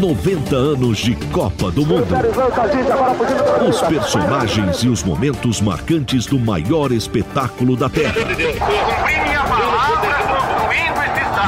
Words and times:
90 0.00 0.54
anos 0.54 0.98
de 0.98 1.14
Copa 1.32 1.70
do 1.70 1.84
Mundo. 1.84 2.14
Os 3.68 3.80
personagens 3.82 4.82
e 4.82 4.88
os 4.88 5.02
momentos 5.02 5.60
marcantes 5.60 6.26
do 6.26 6.38
maior 6.38 6.92
espetáculo 6.92 7.76
da 7.76 7.88
Terra. 7.88 8.14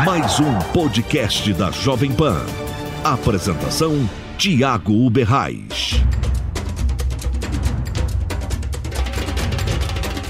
Mais 0.05 0.38
um 0.41 0.59
podcast 0.73 1.52
da 1.55 1.70
Jovem 1.70 2.12
Pan. 2.12 2.41
Apresentação: 3.02 4.09
Tiago 4.36 4.92
Uberrais. 4.92 6.02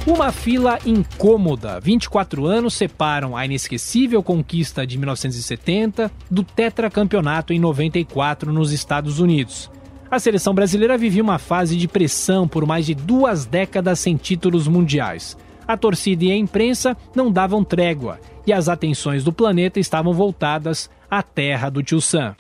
Uma 0.07 0.31
fila 0.31 0.79
incômoda. 0.85 1.81
24 1.81 2.45
anos 2.45 2.75
separam 2.75 3.35
a 3.35 3.47
inesquecível 3.47 4.23
conquista 4.23 4.87
de 4.87 4.99
1970 4.99 6.13
do 6.31 6.43
tetracampeonato 6.43 7.55
em 7.55 7.59
94 7.59 8.53
nos 8.53 8.71
Estados 8.71 9.19
Unidos. 9.19 9.71
A 10.11 10.19
seleção 10.19 10.55
brasileira 10.55 10.99
vivia 10.99 11.23
uma 11.23 11.39
fase 11.39 11.75
de 11.75 11.89
pressão 11.89 12.47
por 12.47 12.67
mais 12.67 12.85
de 12.85 12.95
duas 12.95 13.47
décadas 13.47 13.99
sem 13.99 14.15
títulos 14.15 14.69
mundiais. 14.69 15.39
A 15.67 15.75
torcida 15.75 16.27
e 16.27 16.31
a 16.31 16.37
imprensa 16.37 16.95
não 17.17 17.33
davam 17.33 17.65
trégua 17.65 18.21
e 18.47 18.53
as 18.53 18.69
atenções 18.69 19.25
do 19.25 19.33
planeta 19.33 19.81
estavam 19.81 20.13
voltadas 20.13 20.91
à 21.11 21.23
terra 21.23 21.71
do 21.71 21.83
Tio 21.83 22.03
Sam. 22.03 22.37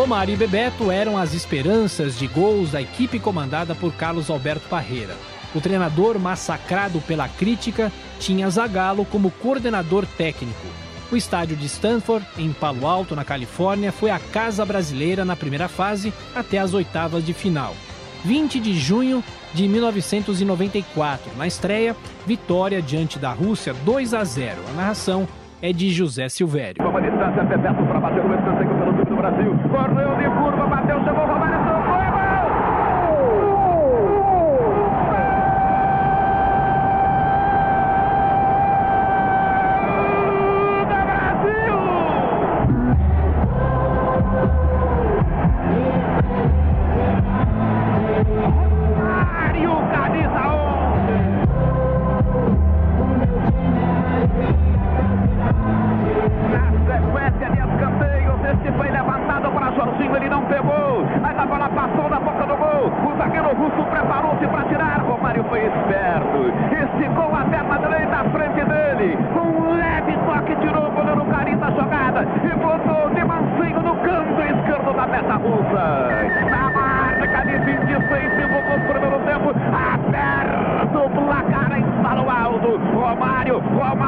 Romário 0.00 0.32
e 0.32 0.36
Bebeto 0.36 0.90
eram 0.90 1.18
as 1.18 1.34
esperanças 1.34 2.18
de 2.18 2.26
gols 2.26 2.70
da 2.70 2.80
equipe 2.80 3.18
comandada 3.18 3.74
por 3.74 3.92
Carlos 3.92 4.30
Alberto 4.30 4.66
Parreira. 4.66 5.14
O 5.54 5.60
treinador, 5.60 6.18
massacrado 6.18 7.02
pela 7.02 7.28
crítica, 7.28 7.92
tinha 8.18 8.48
Zagallo 8.48 9.04
como 9.04 9.30
coordenador 9.30 10.06
técnico. 10.06 10.66
O 11.12 11.16
estádio 11.18 11.54
de 11.54 11.66
Stanford, 11.66 12.26
em 12.38 12.50
Palo 12.50 12.86
Alto, 12.86 13.14
na 13.14 13.26
Califórnia, 13.26 13.92
foi 13.92 14.10
a 14.10 14.18
casa 14.18 14.64
brasileira 14.64 15.22
na 15.22 15.36
primeira 15.36 15.68
fase 15.68 16.14
até 16.34 16.56
as 16.56 16.72
oitavas 16.72 17.22
de 17.22 17.34
final. 17.34 17.76
20 18.24 18.58
de 18.58 18.78
junho 18.78 19.22
de 19.52 19.68
1994. 19.68 21.30
Na 21.36 21.46
estreia, 21.46 21.94
vitória 22.26 22.80
diante 22.80 23.18
da 23.18 23.32
Rússia 23.32 23.74
2 23.84 24.14
a 24.14 24.24
0. 24.24 24.62
A 24.70 24.72
narração 24.72 25.28
é 25.60 25.74
de 25.74 25.92
José 25.92 26.26
Silvério. 26.30 26.82
Distância, 27.02 27.44
Bebeto 27.44 27.84
para 27.84 28.00
bater 28.00 28.24
o 28.24 28.28
Brasil. 29.20 29.52
Correu 29.70 30.16
de 30.16 30.28
curva, 30.30 30.66
bateu, 30.66 31.04
chamou 31.04 31.26
Romário, 31.26 31.69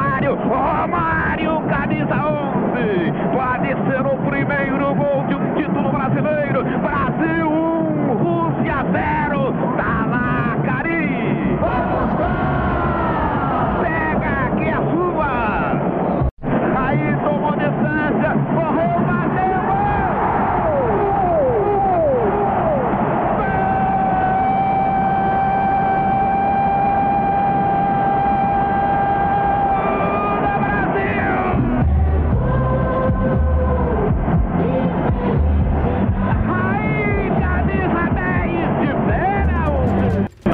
Romário, 0.03 0.35
Romário, 0.35 1.61
camisa 1.69 2.13
11. 2.13 3.13
Pode 3.31 3.69
ser 3.89 4.05
o 4.05 4.17
primeiro 4.29 4.93
gol 4.95 5.23
de 5.27 5.35
um 5.35 5.55
título 5.55 5.91
brasileiro. 5.91 6.42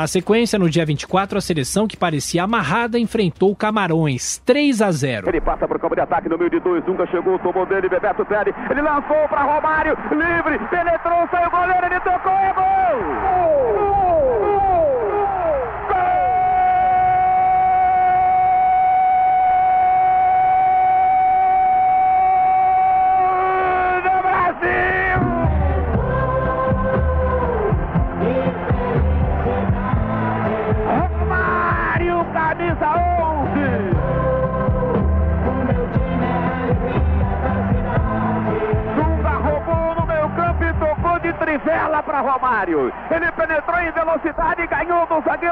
Sequência, 0.09 0.59
no 0.59 0.69
dia 0.69 0.85
24, 0.85 1.37
a 1.37 1.41
seleção 1.41 1.87
que 1.87 1.95
parecia 1.95 2.43
amarrada 2.43 2.99
enfrentou 2.99 3.55
Camarões 3.55 4.39
3 4.45 4.81
a 4.81 4.91
0. 4.91 5.29
Ele 5.29 5.39
passa 5.39 5.65
para 5.67 5.77
o 5.77 5.79
campo 5.79 5.95
de 5.95 6.01
ataque 6.01 6.27
no 6.27 6.37
meio 6.37 6.49
de 6.49 6.59
dois. 6.59 6.83
Dunga 6.83 7.07
chegou, 7.07 7.39
tomou 7.39 7.65
dele, 7.65 7.87
Bebeto 7.87 8.25
pede. 8.25 8.53
Ele 8.69 8.81
lançou 8.81 9.27
para 9.29 9.43
Romário, 9.43 9.97
livre, 10.11 10.59
penetrou, 10.69 11.27
saiu 11.31 11.47
o 11.47 11.51
goleiro, 11.51 11.85
ele 11.85 11.99
tocou, 12.01 12.33
é 12.33 12.53
gol! 12.53 13.79
Gol 13.79 13.88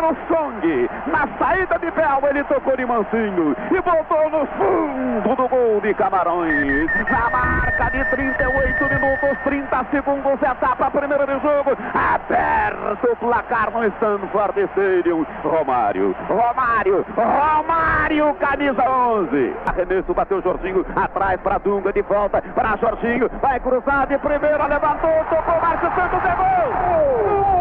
zagueiro 0.08 0.18
Song. 0.28 0.90
Na 1.08 1.28
saída 1.38 1.80
de 1.80 1.92
Bel, 1.92 2.20
ele 2.30 2.44
tocou 2.46 2.76
de 2.76 2.86
mansinho 2.86 3.56
e 3.72 3.82
botou 3.82 4.30
no 4.30 4.46
fundo 4.46 5.36
do 5.36 5.48
gol 5.48 5.82
de 5.82 5.94
Camarões. 5.94 6.90
Na 7.10 7.30
marca 7.30 7.90
de 7.92 8.04
38 8.10 8.84
minutos, 8.86 9.38
30 9.44 9.86
segundos, 9.92 10.42
etapa 10.42 10.92
primeira 10.92 11.26
de 11.26 11.40
jogo. 11.40 11.78
Aberto 11.94 13.12
o 13.12 13.16
placar 13.18 13.72
no 13.72 13.86
Stanford 13.86 14.62
Stadium. 14.72 15.26
Romário, 15.44 16.16
Romário, 16.28 17.06
Romário, 17.16 18.34
camisa 18.36 18.84
11. 18.90 19.54
Arremesso, 19.66 20.14
bateu 20.14 20.42
Jorginho, 20.42 20.86
atrás 20.96 21.40
para 21.42 21.58
Dunga, 21.60 21.92
de 21.92 22.02
volta 22.02 22.42
para 22.54 22.78
Jorginho. 22.78 23.30
Vai 23.42 23.60
cruzar 23.60 24.08
de 24.08 24.18
primeira, 24.18 24.68
levantou, 24.68 25.26
tocou, 25.30 25.62
Márcio 25.62 25.92
Santos, 25.96 26.24
é 26.24 26.36
gol! 26.36 27.57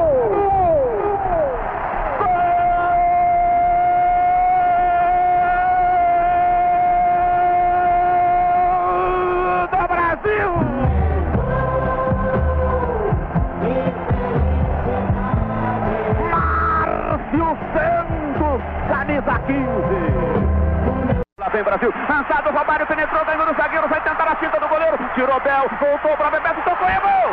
Penetrou, 23.07 23.25
ganhou 23.25 23.47
no 23.47 23.55
zagueiro, 23.55 23.89
vai 23.89 24.01
tentar 24.01 24.29
a 24.29 24.37
cinta 24.37 24.59
do 24.61 24.69
goleiro, 24.69 24.99
tirou 25.15 25.41
Bel, 25.41 25.71
voltou 25.81 26.17
para 26.17 26.31
Bebeto, 26.31 26.63
tocou 26.63 26.89
e 26.89 26.99
gol! 26.99 27.31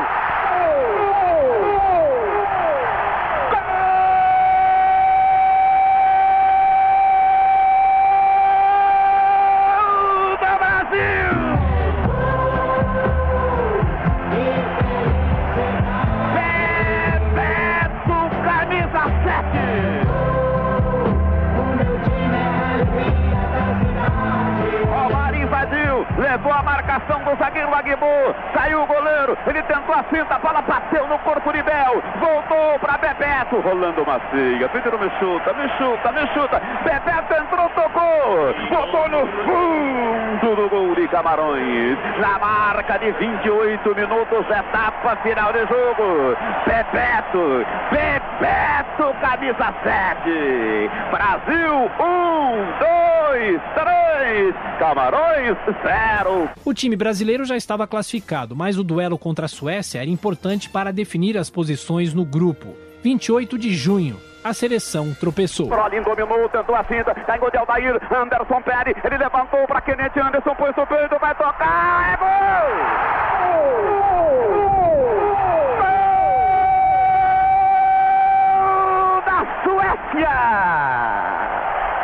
Gol 1.62 1.73
goleiro, 29.24 29.38
ele 29.48 29.64
tentou 29.64 29.96
a 29.96 30.04
finta, 30.04 30.36
a 30.36 30.40
bola 30.40 30.62
bateu 30.62 31.08
no 31.08 31.18
corpo 31.20 31.52
de 31.52 31.64
Bel, 31.64 32.04
voltou 32.20 32.80
para 32.80 32.98
Bebeto, 32.98 33.60
rolando 33.60 34.06
macia, 34.06 34.70
pediram 34.70 35.00
me 35.00 35.10
chuta, 35.20 35.54
me 35.54 35.70
chuta, 35.78 36.12
me 36.12 36.28
chuta, 36.34 36.62
Bebeto 36.84 37.34
entrou, 37.34 37.70
tocou, 37.70 38.54
botou 38.70 39.10
no 39.10 39.28
fundo 39.28 40.56
do 40.56 40.70
gol 40.70 40.96
de 40.96 41.08
Camarões, 41.08 41.98
na 42.20 42.40
marca 42.40 42.98
de 43.00 43.12
28 43.12 43.96
minutos, 43.96 44.46
etapa 44.50 45.16
final 45.18 45.52
de 45.54 45.66
jogo, 45.66 46.36
Bebeto, 46.66 47.66
Bebeto, 47.92 48.23
camisa 49.34 49.74
7, 49.84 50.90
Brasil 51.12 51.74
1, 52.00 52.80
2, 53.32 53.62
3, 53.74 54.56
Camarões 54.80 55.58
0. 55.82 56.50
O 56.64 56.74
time 56.74 56.96
brasileiro 56.96 57.44
já 57.46 57.58
estava 57.58 57.88
classificado, 57.88 58.56
mas 58.56 58.78
o 58.78 58.84
duelo 58.84 59.18
contra 59.18 59.46
a 59.46 59.50
Suécia 59.50 60.00
era 60.00 60.10
importante 60.10 60.70
para 60.70 60.92
definir 60.92 61.38
as 61.38 61.50
posições 61.50 62.14
no 62.14 62.24
grupo. 62.24 62.76
28 63.04 63.58
de 63.58 63.74
junho, 63.74 64.18
a 64.44 64.54
seleção 64.54 65.14
tropeçou. 65.14 65.68
Brolin 65.68 66.02
dominou, 66.04 66.48
tentou 66.50 66.76
a 66.76 66.84
cinta, 66.84 67.14
ganhou 67.14 67.50
de 67.50 67.58
Aldair, 67.58 68.00
Anderson 68.14 68.62
Pérez, 68.62 68.96
ele 69.04 69.18
levantou 69.18 69.66
para 69.68 69.82
Kennedy 69.82 70.20
Anderson, 70.20 70.56
pôs 70.56 70.78
o 70.78 70.86
peito, 70.86 71.20
vai 71.20 71.36
tocar, 71.36 72.14
é 72.14 72.18
gol! 72.18 72.28
Gol 74.58 74.63
Suécia! 80.14 80.30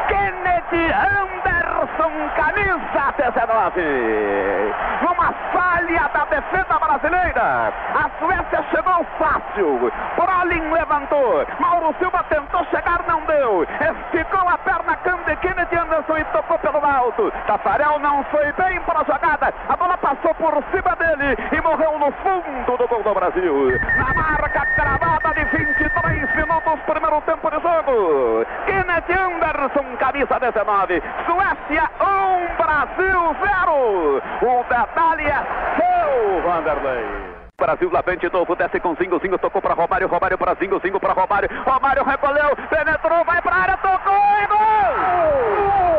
Kennedy 0.07 0.91
Anderson, 1.21 2.11
camisa 2.35 3.13
19. 3.17 4.73
Numa 5.01 5.31
falha 5.53 6.09
da 6.13 6.25
defesa 6.25 6.79
brasileira, 6.79 7.71
a 7.93 8.09
Suécia 8.17 8.65
chegou 8.71 9.05
fácil. 9.19 9.91
Brolin 10.15 10.71
levantou, 10.71 11.45
Mauro 11.59 11.93
Silva 11.99 12.23
tentou 12.29 12.65
chegar, 12.65 13.03
não 13.07 13.21
deu. 13.25 13.63
Esticou 13.63 14.49
a 14.49 14.57
perna, 14.57 14.95
Cande 14.97 15.35
Kennedy 15.37 15.77
Anderson 15.77 16.17
e 16.17 16.23
tocou 16.25 16.57
pelo 16.59 16.83
alto. 16.83 17.31
Tafarel 17.45 17.99
não 17.99 18.23
foi 18.25 18.51
bem 18.53 18.79
para 18.81 19.01
a 19.01 19.03
jogada, 19.03 19.53
a 19.67 19.77
bola 19.77 19.97
passou 19.97 20.33
por 20.35 20.51
cima 20.71 20.95
dele 20.95 21.37
e 21.51 21.61
morreu 21.61 21.99
no 21.99 22.11
fundo 22.23 22.77
do 22.77 22.87
gol 22.87 23.03
do 23.03 23.13
Brasil. 23.13 23.79
Na 23.97 24.13
marca 24.13 24.65
cravada 24.75 25.33
de 25.35 25.45
23 25.45 26.08
minutos, 26.35 26.79
primeiro 26.85 27.21
tempo 27.21 27.49
de 27.49 27.59
jogo. 27.59 28.45
Kennedy 28.65 29.13
Anderson, 29.13 29.97
camisa 29.97 30.39
19. 30.39 31.03
Suécia 31.25 31.89
1, 31.99 32.57
Brasil 32.57 33.35
0. 33.39 34.21
O 34.41 34.63
detalhe 34.63 35.25
é 35.25 35.43
seu, 35.77 36.41
Vanderlei. 36.41 37.39
Brasil 37.59 37.91
lá 37.91 38.01
de 38.01 38.29
novo, 38.31 38.55
desce 38.55 38.79
com 38.79 38.95
Zingo, 38.95 39.19
Zingo 39.19 39.37
tocou 39.37 39.61
para 39.61 39.73
Romário, 39.73 40.07
Romário 40.07 40.37
para 40.37 40.55
Zingo, 40.55 40.79
Zingo 40.79 40.99
para 40.99 41.13
Romário, 41.13 41.49
Romário 41.65 42.03
recolheu, 42.05 42.55
penetrou, 42.69 43.25
vai 43.25 43.41
para 43.41 43.55
área, 43.55 43.77
tocou, 43.77 44.13
é 44.13 44.47
gol! 44.47 45.98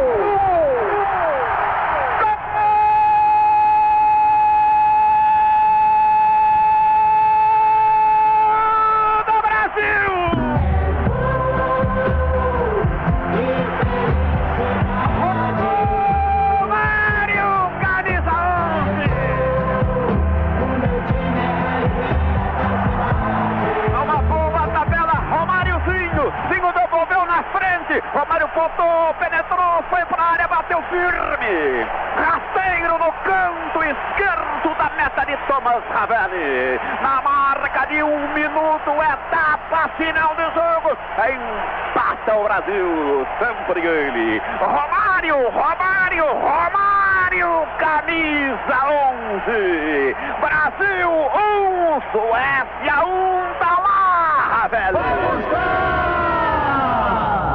Brasil 50.41 51.11
1, 51.11 52.01
Suécia 52.13 53.05
1, 53.05 53.59
tá 53.59 53.79
lá, 53.79 54.61
Ravelli. 54.63 54.99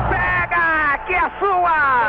Pega, 0.09 0.97
que 1.05 1.13
é 1.13 1.29
sua. 1.39 2.05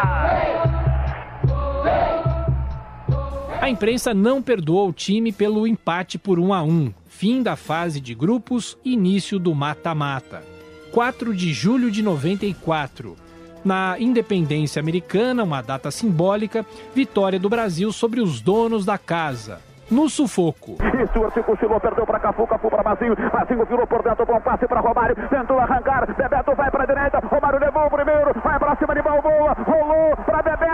A 3.61 3.69
imprensa 3.69 4.15
não 4.15 4.41
perdoou 4.41 4.91
o 4.91 4.93
time 4.93 5.33
pelo 5.33 5.67
empate 5.67 6.19
por 6.19 6.39
1 6.39 6.55
a 6.55 6.63
1, 6.63 6.95
fim 7.07 7.43
da 7.43 7.57
fase 7.57 8.01
de 8.01 8.15
grupos, 8.15 8.79
início 8.85 9.39
do 9.39 9.55
mata-mata. 9.55 10.45
4 10.93 11.35
de 11.35 11.53
julho 11.53 11.91
de 11.91 12.03
94. 12.03 13.17
Na 13.65 13.97
independência 13.99 14.79
americana, 14.79 15.43
uma 15.43 15.61
data 15.61 15.91
simbólica, 15.91 16.65
vitória 16.95 17.41
do 17.41 17.49
Brasil 17.49 17.91
sobre 17.91 18.21
os 18.21 18.41
donos 18.41 18.85
da 18.85 18.97
casa. 18.97 19.61
No 19.91 20.09
sufoco. 20.09 20.77
Stuart 21.07 21.33
se 21.33 21.43
cochilou, 21.43 21.79
perdeu 21.79 22.05
para 22.05 22.19
Cafu, 22.19 22.47
Cafu 22.47 22.69
para 22.69 22.83
Mazinho. 22.83 23.15
Mazinho 23.33 23.65
virou 23.67 23.87
por 23.87 24.03
dentro, 24.03 24.27
bom 24.27 24.41
passe 24.41 24.67
para 24.67 24.81
Romário. 24.81 25.15
Tentou 25.29 25.61
arrancar, 25.61 26.07
Bebeto 26.13 26.55
vai 26.57 26.71
para 26.71 26.87
direita. 26.87 27.21
Romário 27.21 27.61
levou 27.61 27.87
o 27.87 27.91
primeiro, 27.91 28.33
vai 28.43 28.59
para 28.59 28.77
cima 28.77 28.95
de 28.95 29.03
Balboa. 29.03 29.57
Rolou 29.65 30.17
para 30.27 30.43
Bebeto, 30.43 30.66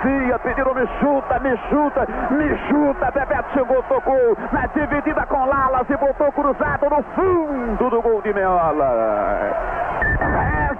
macia. 0.00 0.38
Pediram 0.38 0.74
me 0.74 0.86
chuta, 1.00 1.38
me 1.40 1.56
chuta, 1.68 2.06
me 2.30 2.58
chuta. 2.68 3.10
Bebeto 3.10 3.50
chegou, 3.52 3.82
tocou 3.84 4.36
na 4.52 4.66
dividida 4.66 5.26
com 5.26 5.44
Lalas 5.44 5.88
e 5.88 5.96
botou 5.96 6.32
cruzado 6.32 6.88
no 6.90 7.02
fundo 7.14 7.90
do 7.90 8.02
gol 8.02 8.22
de 8.22 8.32
Meola. 8.32 10.09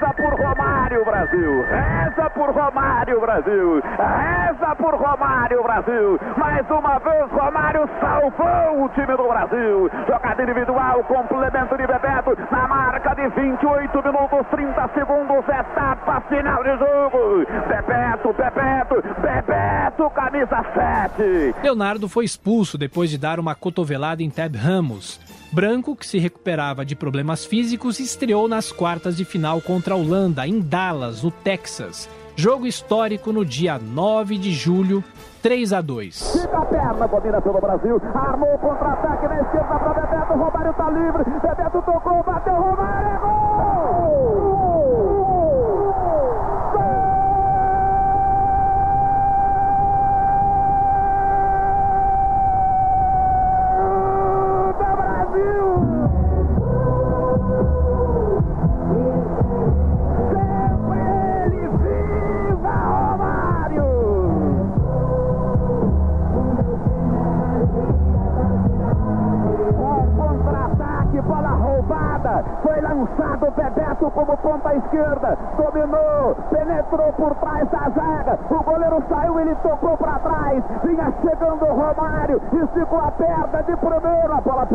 Reza 0.00 0.14
por 0.14 0.33
Romário, 0.33 1.04
Brasil. 1.04 1.62
Reza 1.69 2.30
por 2.30 2.50
Romário, 2.50 3.21
Brasil. 3.21 3.83
Reza 3.83 4.75
por 4.76 4.95
Romário, 4.95 5.62
Brasil. 5.62 6.19
Mais 6.38 6.71
uma 6.71 6.99
vez, 7.00 7.30
Romário 7.30 7.87
salvou 8.00 8.85
o 8.85 8.88
time 8.95 9.14
do 9.14 9.28
Brasil. 9.28 9.90
Jogada 10.09 10.42
individual, 10.42 11.04
complemento 11.04 11.76
de 11.76 11.87
Bebeto 11.87 12.35
na 12.50 12.66
marca 12.66 13.14
de 13.14 13.28
28 13.28 14.02
minutos 14.02 14.47
30 14.50 14.90
segundos, 14.95 15.45
etapa 15.47 16.23
final 16.30 16.62
de 16.64 16.78
jogo. 16.78 17.45
Bebeto, 17.69 18.33
Bebeto, 18.33 19.02
Bebeto, 19.21 20.11
camisa 20.14 20.64
7. 21.12 21.54
Leonardo 21.62 22.09
foi 22.09 22.25
expulso 22.25 22.78
depois 22.78 23.11
de 23.11 23.19
dar 23.19 23.38
uma 23.38 23.54
cotovelada 23.54 24.23
em 24.23 24.30
Ted 24.30 24.57
Ramos. 24.57 25.39
Branco, 25.52 25.97
que 25.97 26.07
se 26.07 26.19
recuperava 26.19 26.85
de 26.85 26.95
problemas 26.95 27.45
físicos, 27.45 27.99
estreou 27.99 28.47
nas 28.47 28.71
quartas 28.71 29.16
de 29.16 29.25
final 29.25 29.61
contra 29.61 29.95
a 29.95 29.97
Holanda, 29.97 30.47
em 30.47 30.61
Dallas, 30.61 31.25
no 31.25 31.30
Texas. 31.30 32.09
Jogo 32.37 32.66
histórico 32.66 33.33
no 33.33 33.45
dia 33.45 33.78
9 33.78 34.38
de 34.38 34.52
julho, 34.52 35.02
3 35.42 35.73
a 35.73 35.80
2 35.80 36.40
Fica 36.40 36.57
a 36.57 36.64
perna, 36.66 37.09
domina 37.09 37.40
pelo 37.42 37.61
Brasil. 37.61 38.00
Armou 38.14 38.54
o 38.54 38.59
contra-ataque 38.59 39.26
na 39.26 39.40
esquerda 39.40 39.78
para 39.78 39.92
Bebeto. 39.95 40.33
Romário 40.35 40.71
está 40.71 40.90
livre. 40.90 41.25
Bebeto 41.25 41.83
tocou, 41.83 42.23
bateu. 42.23 42.54
Romário 42.54 42.89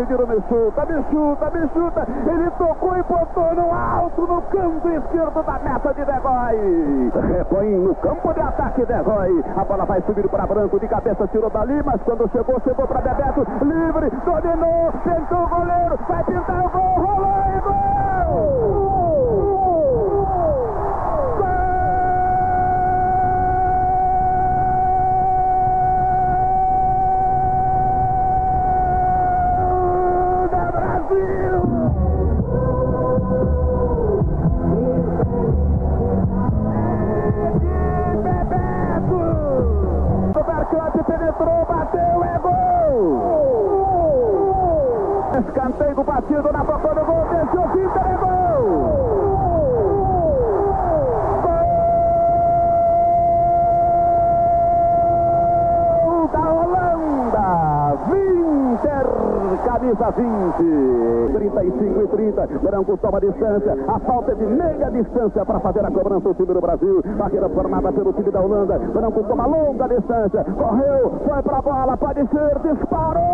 pediu 0.06 0.28
me 0.28 0.42
chuta, 0.48 0.86
me 0.86 1.04
chuta, 1.10 1.50
me 1.52 1.70
chuta. 1.70 2.08
Ele 2.28 2.50
tocou 2.52 2.96
e 2.98 3.04
botou 3.04 3.56
no 3.56 3.74
alto, 3.74 4.22
no 4.22 4.42
canto 4.44 4.90
esquerdo 4.90 5.44
da 5.44 5.60
meta 5.60 5.94
de 5.94 6.06
Degói. 6.06 7.12
Repõe 7.34 7.76
no 7.80 7.96
campo 7.96 8.34
de 8.34 8.42
ataque 8.42 8.86
Degói. 8.86 9.44
A 9.58 9.64
bola 9.64 9.86
vai 9.86 10.02
subir 10.02 10.28
para 10.30 10.46
Branco 10.46 10.80
de 10.80 10.88
cabeça, 10.88 11.28
tirou 11.28 11.50
dali, 11.50 11.82
mas 11.84 12.02
quando 12.04 12.30
chegou, 12.32 12.60
chegou 12.62 12.88
para 12.88 13.02
Bebeto. 13.02 13.46
Livre, 13.64 14.10
dominou, 14.26 14.92
tentou 15.04 15.44
o 15.44 15.50
goleiro. 15.50 16.00
Vai 16.08 16.24
pintar 16.24 16.66
o 16.66 16.70
gol! 16.70 17.15
20. 60.16 61.34
35 61.34 62.02
e 62.02 62.08
30. 62.08 62.48
Branco 62.60 62.98
toma 62.98 63.20
distância. 63.20 63.78
A 63.88 64.00
falta 64.00 64.32
é 64.32 64.36
de 64.36 64.46
meia 64.46 64.90
distância 64.90 65.46
para 65.46 65.60
fazer 65.60 65.86
a 65.86 65.92
cobrança 65.92 66.30
do 66.30 66.34
time 66.34 66.54
do 66.54 66.62
Brasil. 66.62 67.02
Barreira 67.18 67.50
formada 67.50 67.92
pelo 67.92 68.14
time 68.14 68.32
da 68.32 68.42
Holanda. 68.42 68.80
Branco 68.80 69.24
toma 69.24 69.46
longa 69.46 69.88
distância. 69.88 70.44
Correu, 70.44 71.12
foi 71.28 71.44
para 71.44 71.58
a 71.58 71.62
bola, 71.62 71.98
pode 71.98 72.22
ser, 72.30 72.60
disparou! 72.60 73.25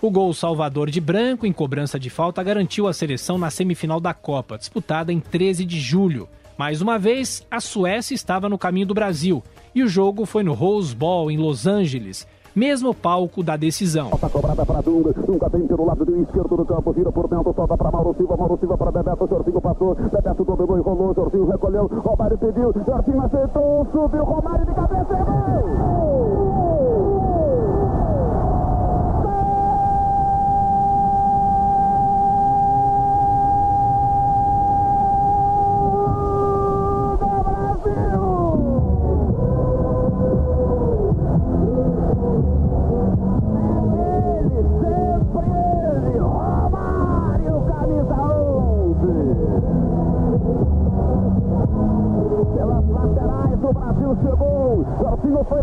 O 0.00 0.10
gol 0.10 0.32
salvador 0.32 0.88
de 0.88 1.00
Branco 1.00 1.46
em 1.46 1.52
cobrança 1.52 1.98
de 1.98 2.08
falta 2.10 2.42
garantiu 2.42 2.86
a 2.86 2.92
seleção 2.92 3.38
na 3.38 3.50
semifinal 3.50 3.98
da 3.98 4.14
Copa, 4.14 4.56
disputada 4.56 5.12
em 5.12 5.18
13 5.18 5.64
de 5.64 5.80
julho. 5.80 6.28
Mais 6.56 6.80
uma 6.80 6.98
vez, 6.98 7.44
a 7.50 7.60
Suécia 7.60 8.14
estava 8.14 8.48
no 8.48 8.56
caminho 8.56 8.86
do 8.86 8.94
Brasil 8.94 9.42
e 9.74 9.82
o 9.82 9.88
jogo 9.88 10.24
foi 10.24 10.42
no 10.42 10.54
Rose 10.54 10.94
Bowl 10.94 11.30
em 11.30 11.36
Los 11.36 11.66
Angeles, 11.66 12.26
mesmo 12.54 12.94
palco 12.94 13.42
da 13.42 13.56
decisão. 13.56 14.10
Falta 14.10 14.28
cobrada 14.30 14.64
para 14.64 14.80
Dunga, 14.80 15.12
Dunga 15.12 15.48
vem 15.48 15.66
pelo 15.66 15.84
lado 15.84 16.04
do 16.04 16.22
esquerdo 16.22 16.56
do 16.56 16.64
campo, 16.64 16.92
vira 16.92 17.10
por 17.10 17.28
dentro, 17.28 17.52
para 17.52 17.90
Mauro 17.90 18.14
Silva, 18.16 18.36
Mauro 18.36 18.56
Silva 18.60 18.78
para 18.78 18.92
Bebeto, 18.92 19.26
Jorginho 19.28 19.60
passou, 19.60 19.94
Bebeto 19.94 20.44
dominou 20.44 20.78
e 20.78 20.82
rolou, 20.82 21.14
Jorginho 21.14 21.46
recolheu, 21.46 21.86
Romário 21.86 22.38
pediu, 22.38 22.72
Jorginho 22.86 23.22
aceitou, 23.22 23.86
subiu, 23.92 24.24
Romário 24.24 24.66
de 24.66 24.74
cabeça, 24.74 25.24
gol! 25.24 26.45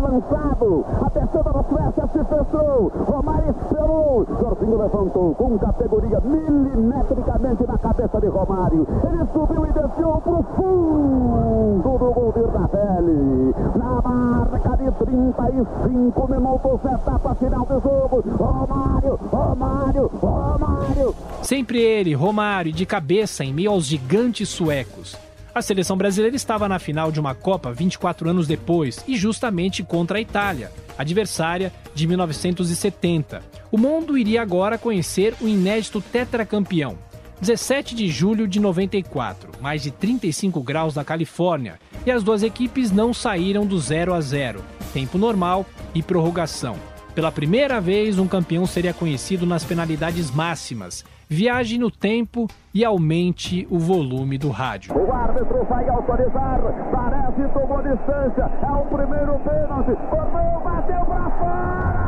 Lançado, 0.04 0.84
a 1.04 1.10
terceira 1.10 1.52
da 1.52 1.62
Suécia 1.64 2.06
se 2.12 2.24
fechou, 2.24 2.92
Romário 3.06 3.50
esperou, 3.50 4.26
Jorginho 4.40 4.78
levantou 4.78 5.34
com 5.34 5.58
categoria 5.58 6.20
milimetricamente 6.20 7.66
na 7.66 7.78
cabeça 7.78 8.20
de 8.20 8.26
Romário, 8.28 8.86
ele 9.04 9.26
subiu 9.32 9.66
e 9.66 9.72
desceu 9.72 10.20
pro 10.20 10.42
fundo 10.56 11.98
do 11.98 12.12
gol 12.12 12.32
de 12.32 12.42
Ravelli, 12.42 13.54
na 13.76 14.02
marca 14.02 14.76
de 14.76 14.90
35 14.92 16.30
minutos, 16.30 16.84
etapa 16.84 17.34
final 17.34 17.66
do 17.66 17.80
jogo, 17.80 18.24
Romário, 18.36 19.18
Romário, 19.32 20.10
Romário. 20.20 21.14
Sempre 21.42 21.80
ele, 21.80 22.14
Romário, 22.14 22.72
de 22.72 22.84
cabeça 22.84 23.44
em 23.44 23.52
meio 23.52 23.70
aos 23.70 23.86
gigantes 23.86 24.48
suecos. 24.48 25.23
A 25.54 25.62
seleção 25.62 25.96
brasileira 25.96 26.34
estava 26.34 26.68
na 26.68 26.80
final 26.80 27.12
de 27.12 27.20
uma 27.20 27.32
Copa 27.32 27.72
24 27.72 28.28
anos 28.28 28.48
depois 28.48 29.04
e 29.06 29.16
justamente 29.16 29.84
contra 29.84 30.18
a 30.18 30.20
Itália, 30.20 30.72
adversária 30.98 31.72
de 31.94 32.08
1970. 32.08 33.40
O 33.70 33.78
mundo 33.78 34.18
iria 34.18 34.42
agora 34.42 34.76
conhecer 34.76 35.32
o 35.40 35.46
inédito 35.46 36.00
tetracampeão. 36.00 36.98
17 37.40 37.94
de 37.94 38.08
julho 38.08 38.48
de 38.48 38.58
94, 38.58 39.52
mais 39.60 39.82
de 39.82 39.92
35 39.92 40.60
graus 40.60 40.96
na 40.96 41.04
Califórnia, 41.04 41.78
e 42.04 42.10
as 42.10 42.24
duas 42.24 42.42
equipes 42.42 42.90
não 42.90 43.14
saíram 43.14 43.64
do 43.64 43.78
0 43.78 44.12
a 44.12 44.20
0, 44.20 44.64
tempo 44.92 45.18
normal 45.18 45.64
e 45.94 46.02
prorrogação. 46.02 46.76
Pela 47.14 47.30
primeira 47.30 47.80
vez, 47.80 48.18
um 48.18 48.26
campeão 48.26 48.66
seria 48.66 48.92
conhecido 48.92 49.46
nas 49.46 49.62
penalidades 49.62 50.32
máximas, 50.32 51.04
viaje 51.34 51.76
no 51.78 51.90
tempo 51.90 52.46
e 52.72 52.84
aumente 52.84 53.66
o 53.68 53.78
volume 53.78 54.38
do 54.38 54.48
rádio. 54.48 54.96
O 54.96 55.12
árbitro 55.12 55.64
vai 55.68 55.88
autorizar, 55.88 56.60
parece 56.92 57.52
tomou 57.52 57.82
distância, 57.82 58.50
é 58.62 58.70
o 58.70 58.84
primeiro 58.86 59.38
pênalti, 59.40 59.96
correu, 60.10 60.60
bateu 60.62 61.04
para 61.06 61.30
fora! 61.38 62.04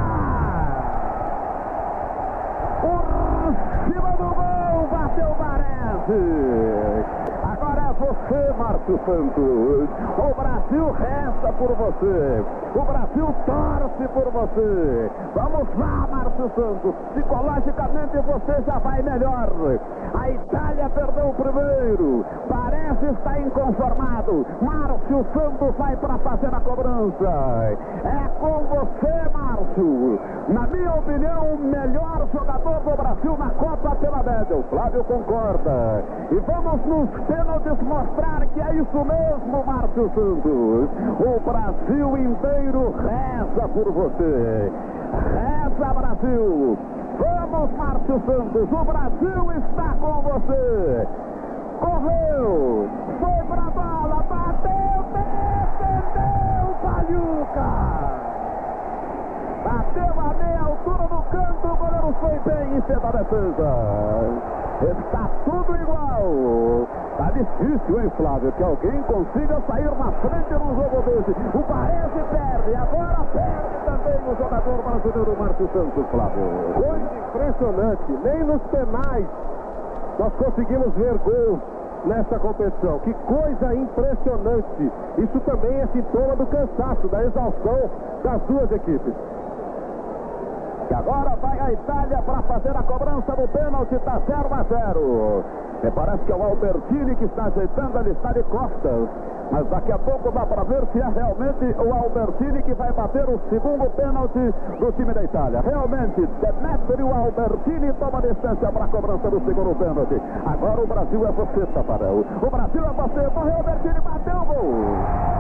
cima 3.87 4.11
do 4.13 4.35
gol, 4.35 4.89
bateu 4.91 5.35
Varese. 5.35 7.05
Agora 7.45 7.83
é 7.83 7.93
você, 7.95 8.53
Márcio 8.59 9.01
Santos. 9.07 9.89
O 10.19 10.35
Brasil 10.35 10.93
resta 10.93 11.53
por 11.53 11.75
você. 11.75 12.66
O 12.77 12.85
Brasil 12.85 13.35
torce 13.47 14.09
por 14.13 14.31
você. 14.33 15.11
Vamos 15.35 15.67
lá, 15.79 16.07
Márcio 16.13 16.51
Santos. 16.55 16.95
Psicologicamente 17.15 18.19
você 18.19 18.63
já 18.67 18.79
vai 18.81 19.01
melhor. 19.01 19.49
A 20.13 20.29
Itália 20.29 20.91
perdeu 20.91 21.29
o 21.29 21.35
primeiro. 21.35 22.27
Parece 22.51 23.07
estar 23.07 23.41
inconformado. 23.41 24.47
Márcio 24.61 25.25
Santos 25.33 25.75
vai 25.79 25.97
para 25.97 26.19
fazer 26.19 26.55
a 26.55 26.61
cobrança. 26.61 27.79
É 28.05 28.29
com 28.41 28.67
você, 28.67 29.31
Márcio. 29.33 30.21
Na 30.49 30.67
minha 30.67 30.93
opinião, 30.97 31.55
o 31.55 31.59
melhor 31.59 32.29
jogador 32.31 32.81
do 32.81 32.95
Brasil 32.95 33.37
na 33.39 33.51
Copa 33.53 33.97
pela 33.97 34.23
média. 34.23 34.55
O 34.55 34.63
Flávio 34.65 35.03
concorda. 35.05 36.05
E 36.31 36.35
vamos 36.41 36.85
nos 36.85 37.09
pênaltis 37.25 37.81
mostrar 37.81 38.45
que 38.53 38.61
é 38.61 38.75
isso 38.75 38.99
mesmo, 38.99 39.65
Márcio 39.65 40.11
Santos. 40.15 40.89
O 41.21 41.41
Brasil 41.41 42.17
inteiro 42.19 42.66
reza 42.73 43.69
por 43.69 43.93
você. 43.93 44.73
Reza, 45.33 45.95
Brasil. 45.95 46.79
Vamos, 47.19 47.71
Márcio 47.77 48.23
Santos. 48.27 48.73
O 48.73 48.85
Brasil 48.85 49.53
está 49.53 49.95
com 50.01 50.23
você. 50.23 51.09
Correu. 51.81 52.89
Foi 53.21 53.45
pra 53.47 53.71
bola. 53.71 54.23
Bateu. 54.29 55.05
Defendeu. 55.13 56.75
Paluca. 56.83 57.71
Bateu 59.65 60.21
a 60.21 60.35
meia 60.35 60.61
altura 60.61 61.05
do 61.09 61.23
canto. 61.31 61.67
O 61.67 61.77
goleiro 61.77 62.15
foi 62.21 62.39
bem 62.53 62.77
em 62.77 62.83
cima 62.83 63.01
da 63.01 63.11
defesa. 63.19 64.66
Está 64.83 65.31
tudo 65.45 65.75
igual. 65.75 66.87
Tá 67.17 67.31
difícil, 67.31 68.01
hein, 68.01 68.13
Flávio? 68.17 68.53
Que 68.53 68.63
alguém 68.63 69.03
consiga 69.03 69.61
sair 69.67 69.85
na 69.85 70.13
frente 70.13 70.53
num 70.53 70.75
jogo 70.77 71.03
desse. 71.03 71.31
O 71.57 71.63
Paese 71.63 72.21
perde, 72.31 72.77
agora 72.77 73.25
perde 73.33 73.77
também 73.87 74.33
o 74.33 74.37
jogador 74.37 74.83
brasileiro 74.83 75.37
Márcio 75.39 75.69
Santos, 75.73 76.07
Flávio. 76.11 76.43
Coisa 76.75 77.11
impressionante. 77.29 78.13
Nem 78.23 78.45
nos 78.45 78.63
penais 78.65 79.27
nós 80.19 80.33
conseguimos 80.35 80.93
ver 80.95 81.17
gols 81.19 81.61
nessa 82.05 82.39
competição. 82.39 82.99
Que 83.01 83.15
coisa 83.15 83.75
impressionante. 83.75 84.93
Isso 85.19 85.41
também 85.41 85.81
é 85.81 85.87
sintoma 85.89 86.37
do 86.37 86.47
cansaço, 86.47 87.09
da 87.09 87.25
exaustão 87.25 87.91
das 88.23 88.41
duas 88.43 88.71
equipes. 88.73 89.15
E 90.89 90.95
agora 90.95 91.37
vai 91.43 91.59
a 91.59 91.73
Itália 91.73 92.23
para 92.23 92.43
fazer 92.43 92.77
a 92.77 92.83
cobrança 92.83 93.33
do 93.35 93.49
pênalti, 93.49 93.95
está 93.95 94.21
0 94.27 94.49
a 94.53 94.63
0. 94.63 95.45
Me 95.83 95.91
parece 95.91 96.25
que 96.25 96.33
é 96.33 96.37
o 96.37 96.43
Albertini 96.43 97.17
que 97.17 97.25
está 97.25 97.47
ajeitando, 97.47 97.99
ele 97.99 98.11
está 98.11 98.33
de 98.33 98.43
costas. 98.45 99.09
Mas 99.51 99.67
daqui 99.69 99.93
a 99.93 99.99
pouco 99.99 100.31
dá 100.31 100.47
para 100.47 100.65
ver 100.65 100.83
se 100.93 101.01
é 101.01 101.09
realmente 101.09 101.65
o 101.79 101.95
Albertini 101.95 102.63
que 102.63 102.75
vai 102.75 102.93
bater 102.93 103.29
o 103.29 103.39
segundo 103.51 103.89
pênalti 103.97 104.55
do 104.79 104.93
time 104.93 105.13
da 105.13 105.23
Itália. 105.23 105.61
Realmente, 105.61 106.27
Demetrio 106.41 107.15
Albertini 107.15 107.93
toma 107.95 108.23
distância 108.23 108.71
para 108.71 108.85
a 108.85 108.89
cobrança 108.89 109.29
do 109.29 109.41
segundo 109.45 109.77
pênalti. 109.79 110.21
Agora 110.47 110.83
o 110.83 110.87
Brasil 110.87 111.27
é 111.27 111.33
você, 111.33 111.67
Tafarel. 111.67 112.25
O 112.43 112.51
Brasil 112.51 112.83
é 112.85 112.93
você. 112.93 113.31
Correu 113.31 113.57
Albertini, 113.57 114.01
bateu 114.01 114.37
o 114.37 114.45
gol 114.47 115.36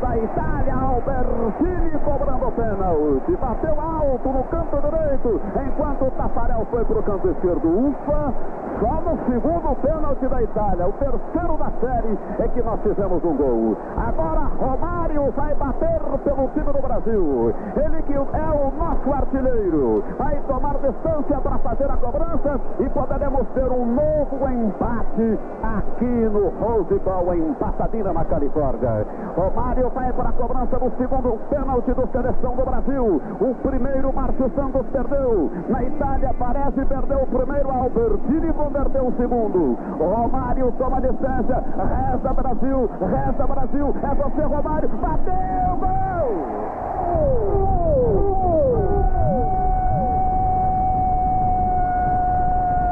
da 0.00 0.16
Itália, 0.16 0.74
Albertini 0.74 1.98
cobrando 2.04 2.50
pênalti. 2.52 3.36
Bateu 3.36 3.80
alto 3.80 4.28
no 4.28 4.42
canto 4.44 4.76
direito, 4.80 5.40
enquanto 5.66 6.04
o 6.06 6.10
Tafarel 6.12 6.66
foi 6.70 6.84
para 6.84 6.98
o 6.98 7.02
canto 7.02 7.28
esquerdo. 7.28 7.68
Ufa, 7.68 8.32
só 8.80 9.00
no 9.02 9.18
segundo 9.26 9.74
pênalti 9.82 10.28
da 10.28 10.42
Itália, 10.42 10.86
o 10.86 10.92
terceiro 10.92 11.56
da 11.56 11.70
série, 11.80 12.18
é 12.38 12.48
que 12.48 12.62
nós 12.62 12.80
fizemos 12.80 13.24
um 13.24 13.36
gol. 13.36 13.76
Agora 13.96 14.40
Romário 14.58 15.32
vai 15.32 15.54
bater 15.54 16.00
pelo 16.24 16.48
time 16.48 16.72
do 16.72 16.82
Brasil. 16.82 17.54
Ele 17.76 18.02
que 18.02 18.14
é 18.14 18.50
o 18.50 18.70
nosso 18.78 19.12
artilheiro. 19.12 20.04
Vai 20.18 20.40
tomar 20.46 20.74
distância 20.78 21.40
para 21.40 21.58
fazer 21.58 21.90
a 21.90 21.96
cobrança 21.96 22.60
e 22.78 22.88
poderemos 22.90 23.48
ter 23.54 23.70
um 23.70 23.86
novo 23.86 24.48
empate 24.48 25.38
aqui 25.62 26.04
no 26.04 26.48
Rose 26.60 26.98
Bowl, 27.00 27.34
em 27.34 27.52
Pasadena, 27.54 28.12
na 28.12 28.24
Califórnia. 28.24 29.06
Romário 29.36 29.90
vai 29.90 30.12
para 30.12 30.28
a 30.28 30.32
cobrança 30.32 30.78
do 30.78 30.90
segundo 30.96 31.38
pênalti 31.50 31.92
do 31.92 32.06
Seleção 32.08 32.54
do 32.56 32.64
Brasil. 32.64 33.22
O 33.40 33.54
primeiro, 33.62 34.12
Márcio 34.12 34.50
Santos 34.54 34.86
perdeu. 34.92 35.50
Na 35.68 35.82
Itália, 35.82 36.34
parece 36.38 36.84
perdeu 36.84 37.22
o 37.22 37.26
primeiro. 37.26 37.68
Albertini 37.70 38.52
converteu 38.68 39.06
o 39.06 39.12
segundo. 39.16 39.78
Romário 39.98 40.72
toma 40.78 41.00
distância. 41.00 41.64
Reza 41.76 42.32
Brasil, 42.34 42.90
reza 43.00 43.46
Brasil. 43.46 43.94
É 44.02 44.14
você, 44.14 44.42
Romário. 44.42 44.88
Bateu, 44.88 45.76
gol! 45.80 46.28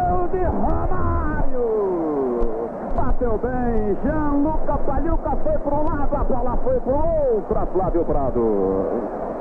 Gol 0.09 0.29
de 0.29 0.45
Romário! 0.45 1.67
Bateu 2.97 3.39
bem, 3.39 3.97
Gianluca 4.03 4.79
Paluca 4.79 5.37
foi 5.43 5.59
para 5.59 5.75
um 5.75 5.85
lado, 5.85 6.17
a 6.17 6.25
bola 6.25 6.57
foi 6.65 6.81
para 6.81 6.95
outra, 6.95 7.67
Flávio 7.67 8.05
Prado. 8.05 8.87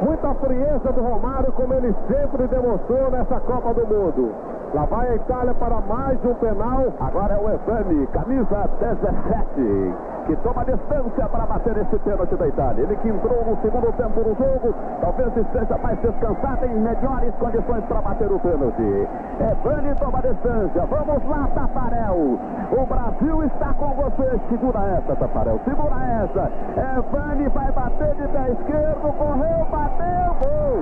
Muita 0.02 0.34
frieza 0.36 0.92
do 0.92 1.02
Romário, 1.02 1.52
como 1.54 1.74
ele 1.74 1.96
sempre 2.08 2.48
demonstrou 2.48 3.10
nessa 3.10 3.40
Copa 3.40 3.74
do 3.74 3.88
Mundo. 3.88 4.55
Lá 4.76 4.84
vai 4.88 5.08
a 5.08 5.16
Itália 5.16 5.54
para 5.54 5.80
mais 5.88 6.20
um 6.26 6.34
penal. 6.34 6.84
Agora 7.00 7.34
é 7.34 7.38
o 7.38 7.50
Evani, 7.50 8.06
camisa 8.08 8.70
17, 8.82 9.96
que 10.26 10.36
toma 10.44 10.66
distância 10.66 11.30
para 11.30 11.46
bater 11.46 11.78
esse 11.78 11.98
pênalti 12.00 12.36
da 12.36 12.46
Itália. 12.46 12.84
Ele 12.84 12.98
que 12.98 13.08
entrou 13.08 13.46
no 13.46 13.56
segundo 13.62 13.90
tempo 13.94 14.20
do 14.22 14.36
jogo, 14.36 14.76
talvez 15.00 15.38
esteja 15.38 15.78
mais 15.78 15.98
descansado 16.02 16.66
em 16.66 16.76
melhores 16.76 17.34
condições 17.36 17.86
para 17.86 18.02
bater 18.02 18.30
o 18.30 18.38
pênalti. 18.38 19.08
Evani 19.40 19.96
toma 19.96 20.22
distância. 20.22 20.86
Vamos 20.88 21.26
lá, 21.30 21.48
Tafarel. 21.56 22.38
O 22.76 22.86
Brasil 22.86 23.44
está 23.46 23.74
com 23.76 23.94
você. 23.94 24.42
Segura 24.50 24.80
essa, 24.98 25.16
Tafarel. 25.16 25.58
Segura 25.64 25.96
essa. 26.22 26.52
Evani 27.00 27.48
vai 27.48 27.72
bater 27.72 28.14
de 28.16 28.28
pé 28.28 28.52
esquerdo. 28.52 29.14
Correu, 29.18 29.66
bateu, 29.72 30.36
gol. 30.44 30.76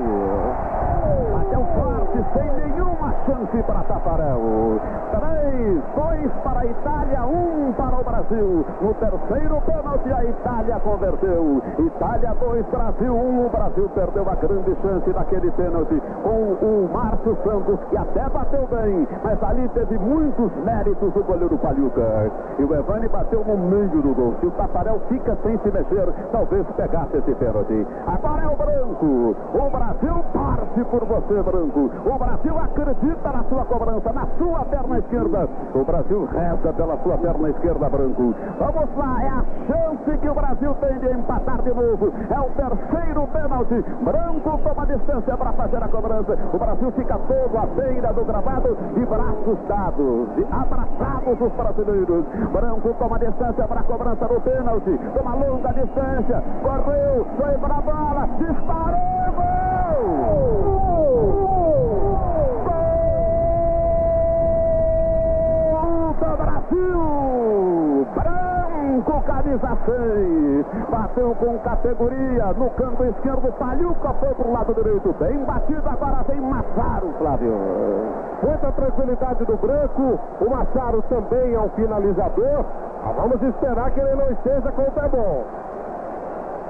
Bateu 1.32 1.64
forte, 1.76 2.26
sem 2.34 2.54
nenhuma 2.54 2.93
chance 3.26 3.64
para 3.64 3.84
Tafarel. 3.84 4.80
Três, 5.12 5.84
dois 5.96 6.32
para 6.44 6.60
a 6.62 6.66
Itália, 6.66 7.22
um 7.26 7.74
para 7.74 8.00
o 8.00 8.04
Brasil. 8.04 8.66
No 8.82 8.94
terceiro 8.96 9.62
pênalti, 9.62 10.14
a 10.14 10.24
Itália 10.26 10.80
converteu. 10.80 11.62
Itália 11.80 12.34
2, 12.40 12.66
Brasil 12.68 13.14
1. 13.14 13.18
Um. 13.18 13.46
O 13.46 13.50
Brasil 13.50 13.90
perdeu 13.90 14.26
a 14.30 14.36
grande 14.36 14.76
chance 14.82 15.12
daquele 15.12 15.52
pênalti 15.52 16.02
com 16.24 16.56
o 16.66 16.90
Márcio 16.92 17.38
Santos, 17.44 17.80
que 17.90 17.98
até 17.98 18.28
bateu 18.30 18.66
bem, 18.68 19.08
mas 19.24 19.44
ali 19.44 19.68
teve 19.70 19.98
muitos 20.00 20.52
méritos 20.64 21.14
o 21.16 21.24
goleiro 21.24 21.58
Paluca. 21.58 22.32
E 22.58 22.64
o 22.64 22.74
Evani 22.74 23.08
bateu 23.10 23.44
no 23.44 23.58
meio 23.58 24.02
do 24.02 24.16
gol. 24.16 24.34
Se 24.40 24.48
o 24.48 24.52
Tafarel 24.52 25.02
fica 25.10 25.38
sem 25.44 25.58
se 25.58 25.72
mexer, 25.72 26.08
talvez 26.32 26.66
pegasse 26.78 27.18
esse 27.18 27.36
pênalti. 27.36 27.86
Agora 28.08 28.44
é 28.44 28.48
o 28.48 28.56
Branco. 28.56 29.36
O 29.54 29.70
Brasil 29.70 30.24
torce 30.32 30.84
por 30.90 31.06
você, 31.06 31.42
Branco. 31.44 31.92
O 32.06 32.18
Brasil 32.18 32.58
acredita 32.58 33.32
na 33.32 33.44
sua 33.44 33.66
cobrança, 33.66 34.14
na 34.14 34.28
sua 34.38 34.66
perna 34.66 35.00
esquerda. 35.00 35.50
O 35.76 35.84
Brasil 35.84 36.26
reza 36.26 36.74
pela 36.74 36.98
sua 37.04 37.18
perna 37.18 37.50
esquerda, 37.50 37.90
Branco. 37.90 38.34
Vamos 38.60 38.98
lá, 38.98 39.24
é 39.24 39.28
a 39.28 39.46
chance 39.68 40.18
que 40.18 40.30
o 40.30 40.34
Brasil 40.34 40.74
tem 40.76 41.00
de 41.00 41.12
empatar 41.12 41.62
de 41.62 41.74
novo. 41.74 42.14
É 42.30 42.40
o 42.40 42.50
terceiro 42.52 43.28
pênalti. 43.28 43.86
Branco 44.04 44.60
toma 44.64 44.86
distância 44.86 45.36
para 45.36 45.52
fazer 45.54 45.84
a 45.84 45.88
cobrança. 45.88 46.13
O 46.54 46.58
Brasil 46.60 46.92
fica 46.92 47.18
todo 47.28 47.58
à 47.58 47.66
beira 47.66 48.14
do 48.14 48.24
gravado, 48.24 48.78
de 48.94 49.04
braços 49.06 49.58
dados, 49.68 50.30
de 50.36 50.46
abraçados 50.52 51.42
os 51.42 51.52
brasileiros. 51.54 52.26
Branco 52.52 52.94
toma 53.00 53.18
distância 53.18 53.68
para 53.68 53.80
a 53.80 53.84
cobrança 53.84 54.28
do 54.28 54.40
pênalti. 54.42 55.00
Toma 55.18 55.34
longa 55.36 55.74
distância. 55.74 56.44
Correu, 56.62 57.26
foi 57.36 57.58
para 57.58 57.76
a 57.76 57.82
bola, 57.82 58.28
disparou, 58.38 59.34
gol! 59.36 60.34
do 66.14 66.38
Brasil! 66.38 68.08
Branco, 68.14 68.53
camisa 69.02 69.78
6. 69.86 70.66
Bateu 70.90 71.36
com 71.36 71.58
categoria 71.60 72.54
no 72.54 72.70
canto 72.72 73.04
esquerdo. 73.06 73.52
Palhuca 73.54 74.14
foi 74.20 74.34
pro 74.36 74.52
lado 74.52 74.74
direito. 74.76 75.14
Bem 75.20 75.44
batido, 75.46 75.90
agora 75.90 76.24
vem 76.28 76.42
Massaro, 76.42 77.14
Flávio. 77.18 77.54
Muita 78.44 78.72
tranquilidade 78.72 79.46
do 79.46 79.58
Branco. 79.58 80.20
O 80.42 80.50
Massaro 80.50 81.02
também 81.04 81.54
é 81.54 81.60
um 81.60 81.70
finalizador. 81.70 82.66
Mas 83.04 83.16
vamos 83.16 83.42
esperar 83.42 83.92
que 83.92 84.00
ele 84.00 84.16
não 84.16 84.32
esteja 84.32 84.72
com 84.72 84.82
o 84.84 84.92
pé 84.92 85.10
bom. 85.10 85.44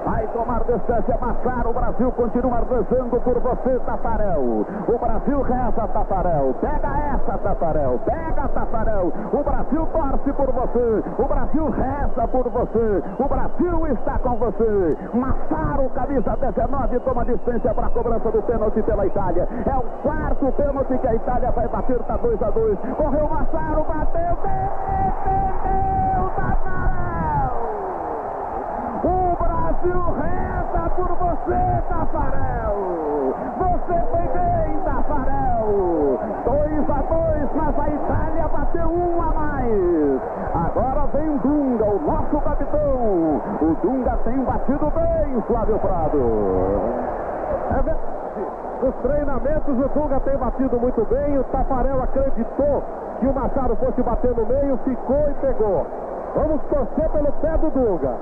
Vai 0.04 0.26
tomar 0.28 0.62
distância, 0.64 1.16
Massaro. 1.18 1.70
O 1.70 1.72
Brasil 1.72 2.12
continua 2.12 2.60
rezando 2.60 3.20
por 3.20 3.40
você, 3.40 3.78
Tafarel. 3.80 4.66
O 4.86 4.98
Brasil 4.98 5.40
reza, 5.42 5.88
Tafarel. 5.88 6.54
Pega 6.60 6.88
essa, 7.14 7.38
Tafarel. 7.38 7.98
Pega, 8.04 8.48
Tafarel. 8.48 9.12
O 9.32 9.42
Brasil 9.42 9.86
torce 9.86 10.32
por 10.32 10.52
você. 10.52 11.04
O 11.18 11.26
Brasil 11.26 11.70
reza 11.70 12.28
por 12.28 12.50
você. 12.50 13.02
O 13.18 13.28
Brasil 13.28 13.86
está 13.86 14.18
com 14.18 14.36
você. 14.36 14.96
Massaro, 15.14 15.88
camisa 15.90 16.36
19, 16.36 17.00
toma 17.00 17.24
distância 17.24 17.72
para 17.72 17.86
a 17.86 17.90
cobrança 17.90 18.30
do 18.30 18.42
pênalti 18.42 18.82
pela 18.82 19.06
Itália. 19.06 19.48
É 19.64 19.76
o 19.76 19.82
quarto 20.02 20.52
pênalti 20.52 20.98
que 20.98 21.08
a 21.08 21.14
Itália 21.14 21.50
vai 21.50 21.68
bater, 21.68 21.98
tá 22.00 22.16
2 22.16 22.42
a 22.42 22.50
2 22.50 22.78
Correu 22.96 23.28
Massaro, 23.28 23.84
bateu, 23.84 25.53
Brasil 29.84 30.14
reza 30.14 30.90
por 30.96 31.08
você, 31.08 31.82
Tafarel. 31.90 33.34
Você 33.58 34.00
foi 34.10 34.28
bem, 34.28 34.78
Tafarel. 34.78 36.18
2 36.44 36.90
a 36.90 37.02
2 37.02 37.50
mas 37.54 37.78
a 37.78 37.88
Itália 37.90 38.48
bateu 38.48 38.88
um 38.88 39.22
a 39.22 39.32
mais. 39.34 40.20
Agora 40.54 41.06
vem 41.12 41.36
Dunga, 41.38 41.84
o 41.84 42.00
nosso 42.00 42.40
capitão. 42.40 43.42
O 43.60 43.76
Dunga 43.82 44.18
tem 44.24 44.38
batido 44.44 44.90
bem, 44.90 45.42
Flávio 45.42 45.78
Prado. 45.78 46.18
É 47.70 47.82
verdade. 47.82 48.14
Nos 48.82 48.94
treinamentos 48.96 49.78
o 49.78 49.88
Dunga 49.88 50.20
tem 50.20 50.36
batido 50.38 50.80
muito 50.80 51.04
bem. 51.06 51.38
O 51.38 51.44
Tafarel 51.44 52.02
acreditou 52.02 52.82
que 53.20 53.26
o 53.26 53.34
Machado 53.34 53.76
fosse 53.76 54.02
bater 54.02 54.34
no 54.34 54.46
meio, 54.46 54.78
ficou 54.78 55.30
e 55.30 55.34
pegou. 55.34 55.86
Vamos 56.34 56.60
torcer 56.62 57.10
pelo 57.10 57.32
pé 57.32 57.58
do 57.58 57.70
Dunga. 57.70 58.14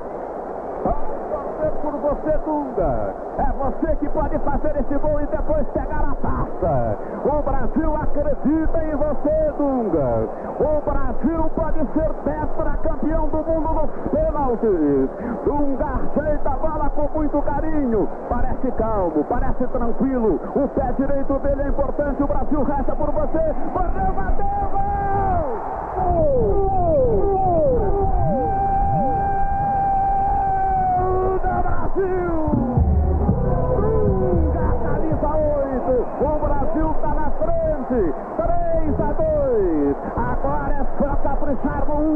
Você, 2.13 2.37
Dunga. 2.45 3.15
É 3.39 3.53
você 3.53 3.97
que 3.97 4.09
pode 4.11 4.39
fazer 4.41 4.77
esse 4.77 4.99
gol 4.99 5.19
e 5.19 5.27
depois 5.27 5.67
pegar 5.69 6.05
a 6.05 6.15
taça. 6.17 6.99
O 7.25 7.43
Brasil 7.43 7.97
acredita 7.97 8.85
em 8.85 8.95
você, 8.97 9.53
Dunga. 9.57 10.29
O 10.61 10.81
Brasil 10.83 11.51
pode 11.57 11.79
ser 11.95 12.13
tetracampeão 12.23 13.29
do 13.29 13.39
mundo 13.39 13.73
nos 13.73 13.91
pênaltis. 14.11 15.09
Dunga 15.47 15.87
ajeita 15.87 16.51
a 16.51 16.57
bola 16.57 16.91
com 16.91 17.09
muito 17.19 17.41
carinho. 17.41 18.07
Parece 18.29 18.71
calmo, 18.73 19.25
parece 19.25 19.67
tranquilo. 19.69 20.39
O 20.55 20.69
pé 20.69 20.93
direito 20.93 21.39
dele 21.39 21.63
é 21.63 21.69
importante. 21.69 22.23
O 22.23 22.27
Brasil 22.27 22.63
resta 22.63 22.95
por 22.95 23.11
você. 23.11 23.55
Correu, 23.73 24.13
bateu, 24.13 24.69
gol! 24.71 25.57
Gol 25.97 27.12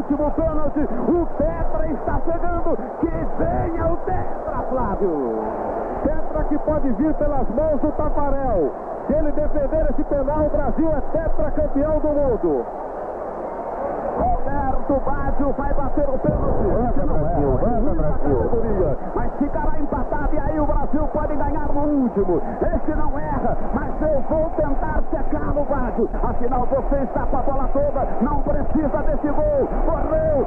último 0.06 0.30
pênalti. 0.32 0.80
O 0.80 1.26
Tetra 1.36 1.86
está 1.86 2.20
chegando. 2.20 2.76
Que 3.00 3.10
venha 3.38 3.92
o 3.92 3.96
Tetra, 3.98 4.62
Flávio. 4.70 5.34
Tetra 6.04 6.44
que 6.44 6.58
pode 6.58 6.92
vir 6.92 7.14
pelas 7.14 7.48
mãos 7.50 7.80
do 7.80 7.90
Tafarel. 7.92 8.70
Se 9.06 9.12
ele 9.14 9.32
defender 9.32 9.86
esse 9.90 10.04
penal, 10.04 10.46
o 10.46 10.50
Brasil 10.50 10.90
é 10.92 11.00
tetracampeão 11.16 11.98
do 12.00 12.08
mundo. 12.08 12.66
Roberto 14.86 15.02
Baggio 15.04 15.52
vai 15.58 15.74
bater 15.74 16.08
o 16.08 16.18
pênalti. 16.18 16.64
Anda, 16.70 17.12
Brasil, 17.12 17.60
anda, 17.66 17.94
Brasil. 17.94 18.96
Mas 19.14 19.32
ficará 19.38 19.80
empatado 19.80 20.34
e 20.34 20.38
aí 20.38 20.60
o 20.60 20.66
Brasil 20.66 21.08
pode 21.12 21.34
ganhar 21.34 21.68
no 21.72 21.80
último. 21.80 22.40
Esse 22.62 22.94
não 22.94 23.18
erra, 23.18 23.56
mas 23.74 24.02
eu 24.02 24.20
vou 24.28 24.48
tentar 24.50 25.02
secar 25.10 25.54
no 25.54 25.64
Baggio. 25.64 26.08
Afinal, 26.22 26.66
você 26.66 26.96
está 27.02 27.26
com 27.26 27.36
a 27.36 27.42
bola 27.42 27.68
toda, 27.72 28.06
não 28.20 28.40
precisa 28.42 29.02
desse 29.02 29.28
gol. 29.28 29.68
Correu, 29.86 30.46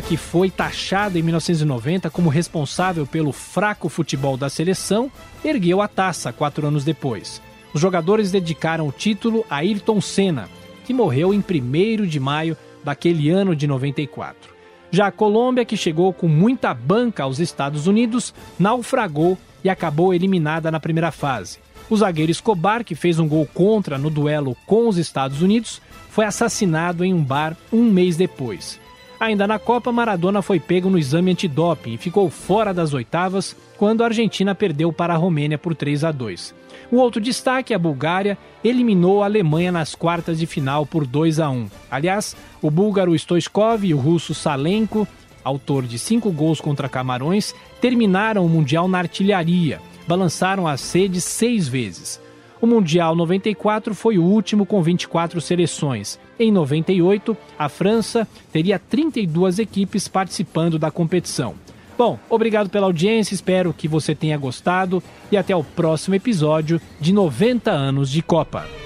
Que 0.00 0.16
foi 0.16 0.50
taxado 0.50 1.18
em 1.18 1.22
1990 1.22 2.10
como 2.10 2.28
responsável 2.28 3.06
pelo 3.06 3.32
fraco 3.32 3.88
futebol 3.88 4.36
da 4.36 4.48
seleção, 4.48 5.10
ergueu 5.44 5.80
a 5.80 5.88
taça 5.88 6.32
quatro 6.32 6.66
anos 6.66 6.84
depois. 6.84 7.40
Os 7.72 7.80
jogadores 7.80 8.30
dedicaram 8.30 8.88
o 8.88 8.92
título 8.92 9.44
a 9.50 9.56
Ayrton 9.56 10.00
Senna, 10.00 10.48
que 10.84 10.94
morreu 10.94 11.34
em 11.34 11.38
1 11.38 12.06
de 12.06 12.20
maio 12.20 12.56
daquele 12.84 13.30
ano 13.30 13.54
de 13.54 13.66
94. 13.66 14.54
Já 14.90 15.08
a 15.08 15.12
Colômbia, 15.12 15.64
que 15.64 15.76
chegou 15.76 16.12
com 16.12 16.28
muita 16.28 16.72
banca 16.72 17.24
aos 17.24 17.38
Estados 17.38 17.86
Unidos, 17.86 18.32
naufragou 18.58 19.36
e 19.64 19.68
acabou 19.68 20.14
eliminada 20.14 20.70
na 20.70 20.78
primeira 20.78 21.10
fase. 21.10 21.58
O 21.90 21.96
zagueiro 21.96 22.32
Escobar, 22.32 22.84
que 22.84 22.94
fez 22.94 23.18
um 23.18 23.28
gol 23.28 23.46
contra 23.52 23.98
no 23.98 24.10
duelo 24.10 24.56
com 24.66 24.88
os 24.88 24.96
Estados 24.98 25.42
Unidos, 25.42 25.80
foi 26.10 26.24
assassinado 26.24 27.04
em 27.04 27.12
um 27.12 27.22
bar 27.22 27.56
um 27.72 27.90
mês 27.90 28.16
depois. 28.16 28.80
Ainda 29.18 29.46
na 29.46 29.58
Copa, 29.58 29.90
Maradona 29.90 30.42
foi 30.42 30.60
pego 30.60 30.90
no 30.90 30.98
exame 30.98 31.30
antidoping 31.30 31.94
e 31.94 31.98
ficou 31.98 32.28
fora 32.28 32.74
das 32.74 32.92
oitavas 32.92 33.56
quando 33.78 34.02
a 34.02 34.06
Argentina 34.06 34.54
perdeu 34.54 34.92
para 34.92 35.14
a 35.14 35.16
Romênia 35.16 35.56
por 35.56 35.74
3 35.74 36.04
a 36.04 36.12
2. 36.12 36.54
Um 36.92 36.98
outro 36.98 37.20
destaque, 37.20 37.72
a 37.72 37.78
Bulgária 37.78 38.36
eliminou 38.62 39.22
a 39.22 39.26
Alemanha 39.26 39.72
nas 39.72 39.94
quartas 39.94 40.38
de 40.38 40.46
final 40.46 40.84
por 40.84 41.06
2 41.06 41.40
a 41.40 41.48
1. 41.48 41.68
Aliás, 41.90 42.36
o 42.60 42.70
búlgaro 42.70 43.14
Stoichkov 43.14 43.84
e 43.84 43.94
o 43.94 43.98
russo 43.98 44.34
Salenko, 44.34 45.08
autor 45.42 45.84
de 45.84 45.98
cinco 45.98 46.30
gols 46.30 46.60
contra 46.60 46.88
Camarões, 46.88 47.54
terminaram 47.80 48.44
o 48.44 48.48
Mundial 48.48 48.86
na 48.86 48.98
artilharia, 48.98 49.80
balançaram 50.06 50.68
as 50.68 50.80
sedes 50.82 51.24
seis 51.24 51.66
vezes. 51.66 52.20
O 52.60 52.66
Mundial 52.66 53.14
94 53.14 53.94
foi 53.94 54.18
o 54.18 54.24
último 54.24 54.64
com 54.64 54.82
24 54.82 55.40
seleções. 55.40 56.18
Em 56.38 56.50
98, 56.50 57.36
a 57.58 57.68
França 57.68 58.26
teria 58.52 58.78
32 58.78 59.58
equipes 59.58 60.08
participando 60.08 60.78
da 60.78 60.90
competição. 60.90 61.54
Bom, 61.98 62.18
obrigado 62.28 62.68
pela 62.68 62.86
audiência, 62.86 63.34
espero 63.34 63.72
que 63.72 63.88
você 63.88 64.14
tenha 64.14 64.36
gostado 64.36 65.02
e 65.32 65.36
até 65.36 65.56
o 65.56 65.64
próximo 65.64 66.14
episódio 66.14 66.80
de 67.00 67.12
90 67.12 67.70
anos 67.70 68.10
de 68.10 68.22
Copa. 68.22 68.85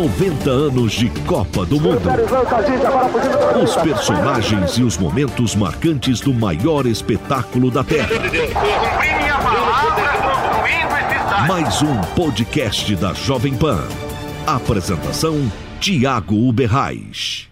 90 0.00 0.48
anos 0.48 0.92
de 0.94 1.10
Copa 1.26 1.66
do 1.66 1.78
Mundo. 1.78 2.00
Os 3.62 3.76
personagens 3.76 4.78
e 4.78 4.82
os 4.82 4.96
momentos 4.96 5.54
marcantes 5.54 6.20
do 6.20 6.32
maior 6.32 6.86
espetáculo 6.86 7.70
da 7.70 7.84
Terra. 7.84 8.08
Mais 11.46 11.82
um 11.82 12.00
podcast 12.16 12.96
da 12.96 13.12
Jovem 13.12 13.54
Pan. 13.54 13.86
Apresentação: 14.46 15.52
Tiago 15.78 16.48
Uberrais. 16.48 17.49